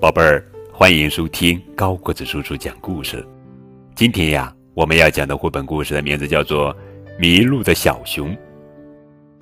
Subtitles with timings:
[0.00, 0.42] 宝贝儿，
[0.72, 3.22] 欢迎收听高个子叔叔讲故事。
[3.94, 6.74] 今天呀，我们要讲的绘本故事的名字叫做
[7.18, 8.30] 《迷路的小熊》。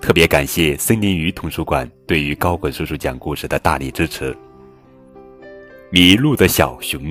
[0.01, 4.33] 特别感谢森林鱼图书馆对于高个子叔叔讲故事的大力支持。
[5.91, 7.01] 《迷路的小熊》，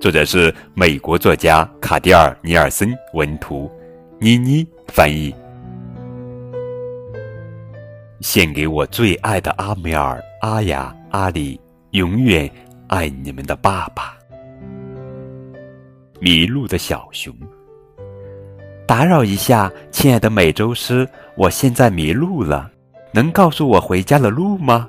[0.00, 3.70] 作者是美国作家卡迪尔·尼尔森文图，
[4.18, 5.32] 妮妮翻译。
[8.22, 11.60] 献给我最爱的阿梅尔、阿雅、阿里。
[11.96, 12.50] 永远
[12.88, 14.18] 爱你们的爸爸。
[16.20, 17.34] 迷路的小熊，
[18.86, 22.70] 打扰一下，亲爱的美洲狮，我现在迷路了，
[23.14, 24.86] 能告诉我回家的路吗？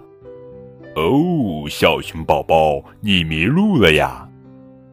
[0.97, 4.27] 哦，小熊宝宝，你迷路了呀！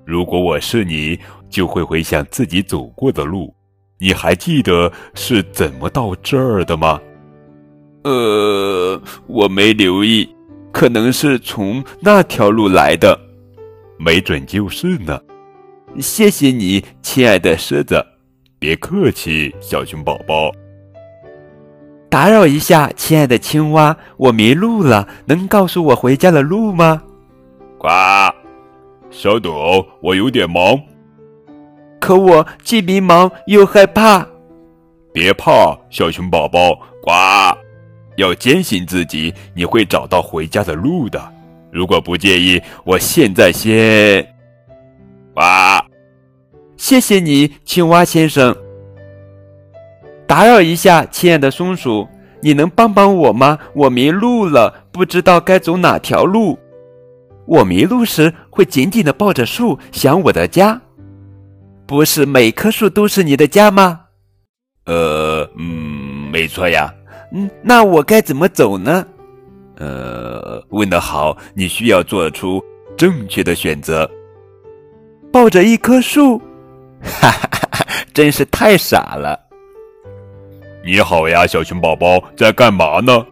[0.04, 1.18] 如果我是你，
[1.51, 3.52] 就会回想自己走过的路。
[3.98, 7.01] 你还记得是怎么到这儿的吗？
[8.04, 10.29] 呃，我没留意。
[10.74, 13.16] 可能是从那条路来的，
[13.96, 15.20] 没准就是呢。
[16.00, 18.04] 谢谢你，亲爱的狮子。
[18.58, 20.50] 别客气，小熊宝宝。
[22.10, 27.00] 打扰一下，亲爱的青蛙，我迷路了，能告诉我回家的路吗？
[27.78, 27.88] 呱，
[29.10, 29.52] 稍等，
[30.02, 30.76] 我有点忙。
[32.00, 34.26] 可我既迷茫又害怕。
[35.12, 36.74] 别怕，小熊宝宝。
[37.00, 37.63] 呱。
[38.16, 41.32] 要坚信自己，你会找到回家的路的。
[41.70, 44.26] 如果不介意，我现在先……
[45.34, 45.84] 哇！
[46.76, 48.54] 谢谢你，青蛙先生。
[50.26, 52.07] 打扰一下，亲爱的松鼠，
[52.40, 53.59] 你能帮帮我吗？
[53.74, 56.59] 我迷路了，不知道该走哪条路。
[57.46, 60.80] 我迷路时会紧紧的抱着树，想我的家。
[61.87, 64.00] 不是每棵树都是你的家吗？
[64.87, 66.94] 呃，嗯，没错呀。
[67.37, 69.04] 嗯，那我该怎么走呢？
[69.77, 72.62] 呃，问得好，你需要做出
[72.97, 74.08] 正确的选择。
[75.32, 76.38] 抱着一棵树，
[77.03, 77.86] 哈哈哈哈！
[78.12, 79.36] 真是太傻了。
[80.84, 83.26] 你好呀，小熊宝宝，在干嘛呢？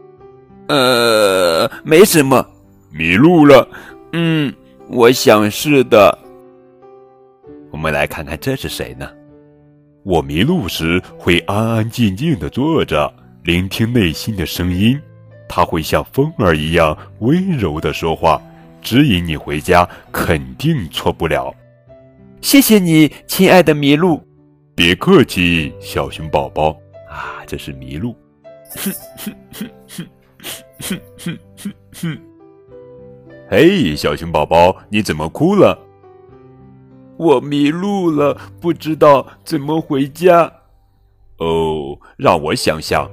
[0.67, 2.45] 呃，没什么。
[2.91, 3.69] 迷路了？
[4.15, 4.53] 嗯，
[4.89, 6.19] 我想是的。
[7.71, 9.09] 我们来看看这是谁呢？
[10.03, 13.13] 我迷路时会安安静静的坐着。
[13.45, 14.97] 聆听内心的声音，
[15.49, 18.41] 他会像风儿一样温柔的说话，
[18.81, 21.53] 指引你回家，肯定错不了。
[22.41, 24.23] 谢谢你，亲爱的麋鹿。
[24.77, 26.71] 别客气，小熊宝宝。
[27.11, 28.15] 啊，这是麋鹿。
[28.77, 30.07] 哼哼哼哼
[30.81, 32.19] 哼哼哼哼。
[33.51, 35.77] 嘿，小熊宝宝，你怎么哭了？
[37.17, 40.51] 我迷路了，不知道怎么回家。
[41.39, 43.11] 哦，让我想想。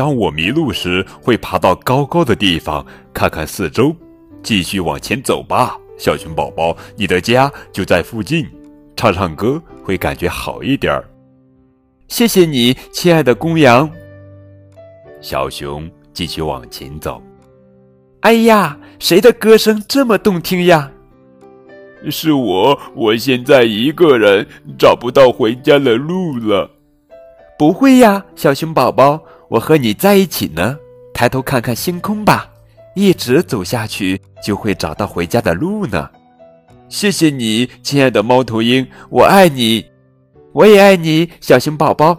[0.00, 3.94] 当我迷路时，会爬到高高的地方看看四周，
[4.42, 8.48] 继续往前走吧，小熊宝宝，你的家就在附近。
[8.96, 11.04] 唱唱歌会感觉好一点儿。
[12.08, 13.90] 谢谢你，亲爱的公羊。
[15.20, 17.22] 小熊继续往前走。
[18.20, 20.90] 哎呀，谁的歌声这么动听呀？
[22.10, 26.70] 是我，我现在一个人找不到回家的路了。
[27.58, 29.20] 不会呀，小熊宝宝。
[29.50, 30.78] 我和你在一起呢，
[31.12, 32.48] 抬头看看星空吧，
[32.94, 36.08] 一直走下去就会找到回家的路呢。
[36.88, 39.84] 谢谢你，亲爱的猫头鹰，我爱你，
[40.52, 42.16] 我也爱你，小熊宝宝。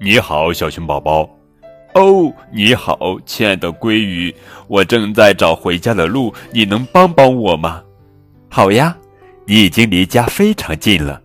[0.00, 1.28] 你好，小熊宝宝。
[1.94, 4.32] 哦，你好，亲爱的鲑鱼，
[4.68, 7.82] 我正在找回家的路，你能帮帮我吗？
[8.48, 8.96] 好呀，
[9.44, 11.20] 你已经离家非常近了。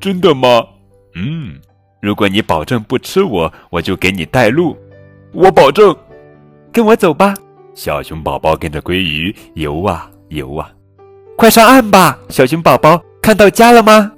[0.00, 0.66] 真的吗？
[1.14, 1.60] 嗯。
[2.04, 4.76] 如果你保证不吃我，我就给你带路。
[5.32, 5.96] 我保证，
[6.70, 7.32] 跟我走吧。
[7.74, 10.70] 小熊宝宝跟着鲑鱼游啊游啊，
[11.34, 14.12] 快上岸吧，小熊宝宝，看到家了吗？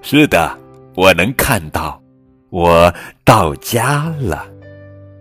[0.00, 0.58] 是的，
[0.94, 2.00] 我能看到，
[2.48, 2.90] 我
[3.22, 4.46] 到家了。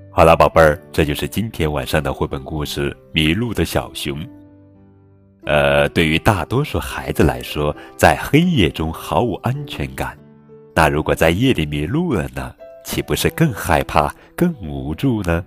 [0.10, 4.18] 好了，宝贝儿，这就是今天晚上的绘本故事《迷路的小熊》。
[5.44, 10.18] 呃，对于大多数孩子来说，在黑夜中毫无安全感。
[10.76, 12.54] 那如果在夜里迷路了呢？
[12.84, 15.44] 岂不是更害怕、更无助呢？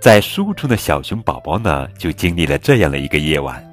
[0.00, 3.64] 在书中的小熊宝宝呢，就经历了这样的一个夜晚。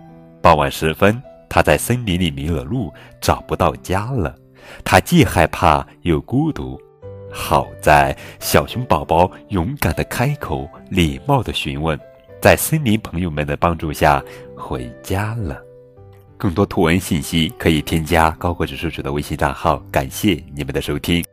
[0.41, 1.19] 傍晚时分，
[1.49, 4.35] 他在森林里迷了路，找不到家了。
[4.83, 6.79] 他既害怕又孤独。
[7.31, 11.97] 好在小熊宝宝勇敢地开口，礼貌地询问，
[12.41, 14.21] 在森林朋友们的帮助下，
[14.55, 15.59] 回家了。
[16.41, 19.77] 更多图文信息可以添加高个子叔叔的微信账号。
[19.91, 21.30] 感谢你们的收听。